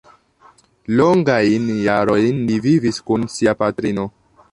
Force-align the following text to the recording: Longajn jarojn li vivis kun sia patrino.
Longajn 1.01 1.67
jarojn 1.87 2.39
li 2.47 2.57
vivis 2.69 2.99
kun 3.11 3.27
sia 3.35 3.55
patrino. 3.61 4.07